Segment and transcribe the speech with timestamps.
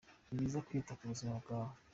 [0.25, 1.75] Nibyiza kwita kubuzima bwawe.